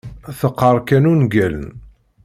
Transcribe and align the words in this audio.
Teqqar 0.39 0.77
kan 0.87 1.05
ungalen. 1.13 1.69